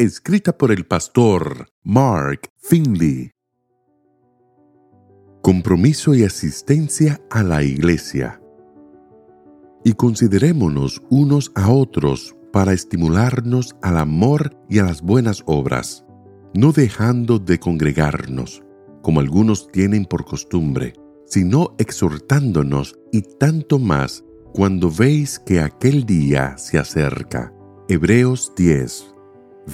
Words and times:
escrita 0.00 0.56
por 0.56 0.72
el 0.72 0.86
pastor 0.86 1.68
Mark 1.82 2.48
Finley. 2.56 3.32
Compromiso 5.42 6.14
y 6.14 6.24
asistencia 6.24 7.20
a 7.30 7.42
la 7.42 7.62
iglesia. 7.62 8.40
Y 9.84 9.92
considerémonos 9.92 11.02
unos 11.10 11.52
a 11.54 11.70
otros 11.70 12.34
para 12.50 12.72
estimularnos 12.72 13.76
al 13.82 13.98
amor 13.98 14.56
y 14.70 14.78
a 14.78 14.84
las 14.84 15.02
buenas 15.02 15.42
obras, 15.44 16.06
no 16.54 16.72
dejando 16.72 17.38
de 17.38 17.58
congregarnos, 17.58 18.62
como 19.02 19.20
algunos 19.20 19.70
tienen 19.70 20.06
por 20.06 20.24
costumbre, 20.24 20.94
sino 21.26 21.74
exhortándonos 21.78 22.98
y 23.12 23.20
tanto 23.20 23.78
más 23.78 24.24
cuando 24.54 24.90
veis 24.90 25.38
que 25.38 25.60
aquel 25.60 26.06
día 26.06 26.56
se 26.56 26.78
acerca. 26.78 27.52
Hebreos 27.86 28.52
10, 28.56 29.14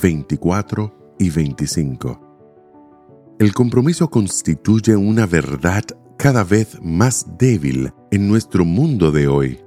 24 0.00 1.16
y 1.18 1.30
25. 1.30 3.36
El 3.38 3.52
compromiso 3.52 4.10
constituye 4.10 4.96
una 4.96 5.26
verdad 5.26 5.84
cada 6.18 6.44
vez 6.44 6.78
más 6.82 7.26
débil 7.38 7.92
en 8.10 8.28
nuestro 8.28 8.64
mundo 8.64 9.10
de 9.10 9.28
hoy. 9.28 9.60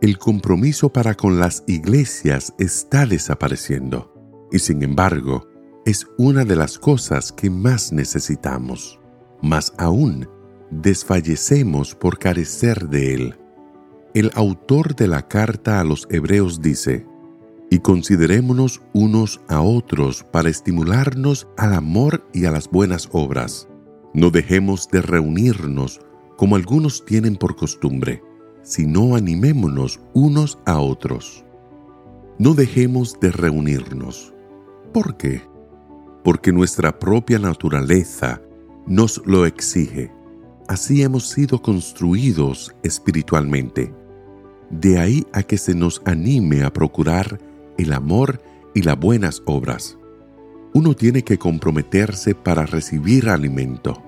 El 0.00 0.18
compromiso 0.18 0.92
para 0.92 1.14
con 1.14 1.38
las 1.38 1.64
iglesias 1.66 2.52
está 2.58 3.06
desapareciendo 3.06 4.12
y 4.52 4.58
sin 4.58 4.82
embargo 4.82 5.46
es 5.84 6.06
una 6.18 6.44
de 6.44 6.56
las 6.56 6.78
cosas 6.78 7.32
que 7.32 7.50
más 7.50 7.92
necesitamos. 7.92 8.98
Más 9.40 9.72
aún, 9.78 10.28
desfallecemos 10.70 11.94
por 11.94 12.18
carecer 12.18 12.88
de 12.88 13.14
él. 13.14 13.34
El 14.14 14.30
autor 14.34 14.96
de 14.96 15.08
la 15.08 15.28
carta 15.28 15.80
a 15.80 15.84
los 15.84 16.06
hebreos 16.10 16.60
dice, 16.60 17.06
y 17.70 17.80
considerémonos 17.80 18.82
unos 18.92 19.40
a 19.48 19.60
otros 19.60 20.24
para 20.30 20.48
estimularnos 20.48 21.48
al 21.56 21.74
amor 21.74 22.26
y 22.32 22.44
a 22.44 22.50
las 22.50 22.70
buenas 22.70 23.08
obras. 23.12 23.68
No 24.14 24.30
dejemos 24.30 24.88
de 24.88 25.02
reunirnos 25.02 26.00
como 26.36 26.56
algunos 26.56 27.04
tienen 27.04 27.36
por 27.36 27.56
costumbre, 27.56 28.22
sino 28.62 29.16
animémonos 29.16 30.00
unos 30.12 30.58
a 30.64 30.78
otros. 30.80 31.44
No 32.38 32.54
dejemos 32.54 33.18
de 33.20 33.32
reunirnos. 33.32 34.34
¿Por 34.92 35.16
qué? 35.16 35.42
Porque 36.22 36.52
nuestra 36.52 36.98
propia 36.98 37.38
naturaleza 37.38 38.40
nos 38.86 39.22
lo 39.26 39.46
exige. 39.46 40.12
Así 40.68 41.02
hemos 41.02 41.28
sido 41.28 41.62
construidos 41.62 42.74
espiritualmente. 42.82 43.94
De 44.70 44.98
ahí 44.98 45.26
a 45.32 45.42
que 45.42 45.58
se 45.58 45.74
nos 45.74 46.02
anime 46.04 46.64
a 46.64 46.72
procurar 46.72 47.38
el 47.78 47.92
amor 47.92 48.42
y 48.74 48.82
las 48.82 48.98
buenas 48.98 49.42
obras. 49.46 49.96
Uno 50.74 50.94
tiene 50.94 51.22
que 51.22 51.38
comprometerse 51.38 52.34
para 52.34 52.66
recibir 52.66 53.30
alimento. 53.30 54.02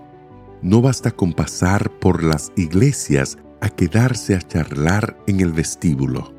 No 0.60 0.82
basta 0.82 1.10
con 1.10 1.32
pasar 1.32 1.90
por 1.98 2.22
las 2.22 2.52
iglesias 2.56 3.38
a 3.60 3.70
quedarse 3.70 4.34
a 4.34 4.42
charlar 4.42 5.16
en 5.26 5.40
el 5.40 5.52
vestíbulo. 5.52 6.34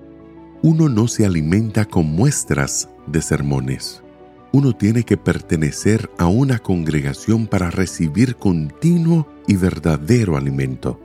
Uno 0.61 0.89
no 0.89 1.07
se 1.07 1.25
alimenta 1.25 1.85
con 1.85 2.05
muestras 2.05 2.89
de 3.07 3.21
sermones. 3.21 4.03
Uno 4.51 4.73
tiene 4.73 5.03
que 5.03 5.17
pertenecer 5.17 6.09
a 6.17 6.27
una 6.27 6.59
congregación 6.59 7.47
para 7.47 7.71
recibir 7.71 8.35
continuo 8.35 9.27
y 9.47 9.55
verdadero 9.55 10.37
alimento. 10.37 10.99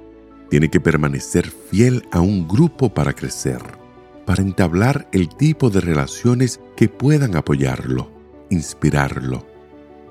Tiene 0.50 0.68
que 0.70 0.80
permanecer 0.80 1.50
fiel 1.70 2.06
a 2.10 2.20
un 2.20 2.46
grupo 2.48 2.92
para 2.92 3.12
crecer 3.12 3.83
para 4.24 4.42
entablar 4.42 5.08
el 5.12 5.28
tipo 5.28 5.70
de 5.70 5.80
relaciones 5.80 6.60
que 6.76 6.88
puedan 6.88 7.36
apoyarlo, 7.36 8.10
inspirarlo 8.50 9.46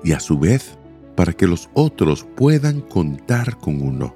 y 0.02 0.12
a 0.12 0.20
su 0.20 0.38
vez 0.38 0.78
para 1.16 1.32
que 1.32 1.46
los 1.46 1.68
otros 1.74 2.26
puedan 2.36 2.80
contar 2.80 3.58
con 3.58 3.82
uno. 3.82 4.14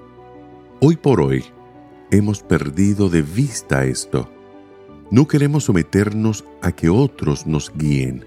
Hoy 0.81 0.97
por 0.97 1.20
hoy 1.20 1.44
hemos 2.10 2.42
perdido 2.42 3.09
de 3.09 3.22
vista 3.22 3.84
esto. 3.84 4.31
No 5.10 5.26
queremos 5.26 5.64
someternos 5.64 6.44
a 6.62 6.72
que 6.72 6.88
otros 6.88 7.47
nos 7.47 7.72
guíen. 7.75 8.25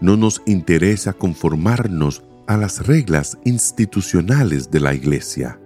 No 0.00 0.16
nos 0.16 0.42
interesa 0.46 1.12
conformarnos 1.12 2.22
a 2.46 2.56
las 2.56 2.86
reglas 2.86 3.38
institucionales 3.44 4.70
de 4.70 4.80
la 4.80 4.94
Iglesia. 4.94 5.60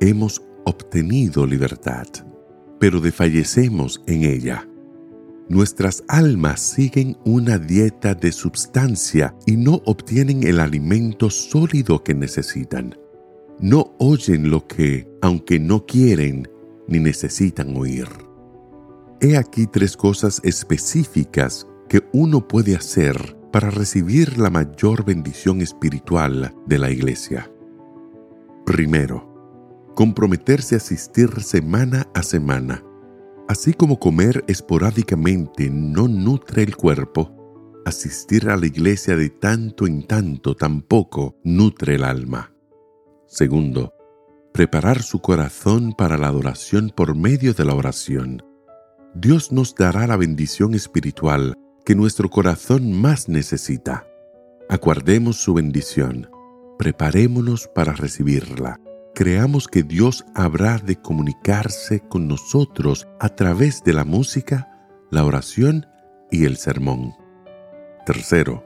Hemos 0.00 0.42
obtenido 0.64 1.46
libertad, 1.46 2.06
pero 2.78 3.00
desfallecemos 3.00 4.02
en 4.06 4.24
ella 4.24 4.66
nuestras 5.48 6.02
almas 6.08 6.60
siguen 6.60 7.16
una 7.24 7.58
dieta 7.58 8.14
de 8.14 8.32
substancia 8.32 9.34
y 9.46 9.56
no 9.56 9.82
obtienen 9.84 10.42
el 10.44 10.60
alimento 10.60 11.30
sólido 11.30 12.02
que 12.02 12.14
necesitan. 12.14 12.98
No 13.60 13.94
oyen 13.98 14.50
lo 14.50 14.66
que, 14.66 15.08
aunque 15.22 15.58
no 15.58 15.86
quieren, 15.86 16.48
ni 16.88 16.98
necesitan 16.98 17.76
oír. 17.76 18.08
He 19.20 19.36
aquí 19.36 19.66
tres 19.66 19.96
cosas 19.96 20.40
específicas 20.44 21.66
que 21.88 22.02
uno 22.12 22.46
puede 22.46 22.76
hacer 22.76 23.36
para 23.52 23.70
recibir 23.70 24.38
la 24.38 24.50
mayor 24.50 25.04
bendición 25.04 25.62
espiritual 25.62 26.54
de 26.66 26.78
la 26.78 26.90
iglesia. 26.90 27.50
Primero, 28.66 29.92
comprometerse 29.94 30.74
a 30.74 30.78
asistir 30.78 31.40
semana 31.40 32.06
a 32.14 32.22
semana 32.22 32.82
Así 33.48 33.72
como 33.74 34.00
comer 34.00 34.44
esporádicamente 34.48 35.70
no 35.70 36.08
nutre 36.08 36.64
el 36.64 36.76
cuerpo, 36.76 37.32
asistir 37.84 38.50
a 38.50 38.56
la 38.56 38.66
iglesia 38.66 39.14
de 39.14 39.30
tanto 39.30 39.86
en 39.86 40.02
tanto 40.02 40.56
tampoco 40.56 41.36
nutre 41.44 41.94
el 41.94 42.04
alma. 42.04 42.52
Segundo, 43.28 43.94
preparar 44.52 45.00
su 45.02 45.20
corazón 45.20 45.92
para 45.92 46.18
la 46.18 46.26
adoración 46.26 46.90
por 46.94 47.14
medio 47.14 47.54
de 47.54 47.64
la 47.64 47.74
oración. 47.74 48.42
Dios 49.14 49.52
nos 49.52 49.76
dará 49.76 50.08
la 50.08 50.16
bendición 50.16 50.74
espiritual 50.74 51.54
que 51.84 51.94
nuestro 51.94 52.28
corazón 52.28 52.92
más 52.92 53.28
necesita. 53.28 54.08
Aguardemos 54.68 55.36
su 55.36 55.54
bendición. 55.54 56.28
Preparémonos 56.78 57.68
para 57.68 57.92
recibirla 57.92 58.80
creamos 59.16 59.66
que 59.66 59.82
Dios 59.82 60.26
habrá 60.34 60.76
de 60.76 60.96
comunicarse 60.96 62.00
con 62.00 62.28
nosotros 62.28 63.08
a 63.18 63.30
través 63.30 63.82
de 63.82 63.94
la 63.94 64.04
música, 64.04 64.86
la 65.10 65.24
oración 65.24 65.86
y 66.30 66.44
el 66.44 66.58
sermón. 66.58 67.14
Tercero, 68.04 68.62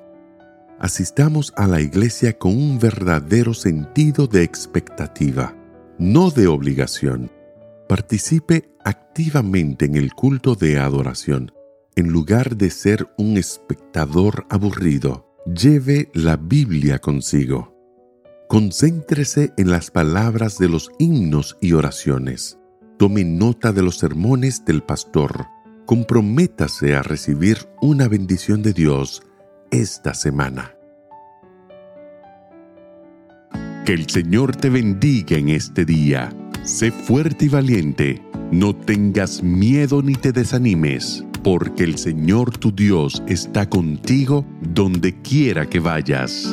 asistamos 0.81 1.53
a 1.57 1.69
la 1.69 1.81
iglesia 1.81 2.37
con 2.37 2.57
un 2.57 2.81
verdadero 2.81 3.55
sentido 3.55 4.27
de 4.27 4.43
expectativa, 4.43 5.55
no 6.01 6.31
de 6.31 6.49
obligación. 6.49 7.31
Participe 7.89 8.75
activamente 8.85 9.85
en 9.85 9.95
el 9.95 10.13
culto 10.15 10.57
de 10.57 10.81
adoración. 10.81 11.53
En 11.95 12.09
lugar 12.09 12.57
de 12.57 12.71
ser 12.71 13.07
un 13.17 13.37
espectador 13.37 14.47
aburrido, 14.51 15.33
lleve 15.47 16.11
la 16.13 16.37
Biblia 16.37 16.99
consigo. 16.99 17.80
Concéntrese 18.51 19.53
en 19.59 19.71
las 19.71 19.93
palabras 19.93 20.59
de 20.59 20.69
los 20.69 20.91
himnos 20.99 21.57
y 21.61 21.75
oraciones. 21.75 22.59
Tome 22.99 23.23
nota 23.23 23.71
de 23.71 23.81
los 23.81 23.99
sermones 23.99 24.65
del 24.65 24.83
pastor. 24.83 25.47
Comprométase 25.87 26.97
a 26.97 27.03
recibir 27.03 27.59
una 27.81 28.09
bendición 28.09 28.61
de 28.65 28.73
Dios 28.73 29.23
esta 29.71 30.15
semana. 30.15 30.75
Que 33.87 33.93
el 33.93 34.11
Señor 34.11 34.57
te 34.57 34.69
bendiga 34.69 35.37
en 35.37 35.51
este 35.51 35.85
día. 35.85 36.35
Sé 36.65 36.91
fuerte 36.91 37.45
y 37.45 37.49
valiente. 37.51 38.21
No 38.51 38.75
tengas 38.75 39.45
miedo 39.45 40.03
ni 40.03 40.15
te 40.15 40.33
desanimes, 40.33 41.25
porque 41.45 41.85
el 41.85 41.99
Señor 41.99 42.59
tu 42.59 42.73
Dios 42.73 43.23
está 43.29 43.71
contigo 43.71 44.45
donde 44.61 45.23
quiera 45.23 45.71
que 45.71 45.79
vayas. 45.79 46.53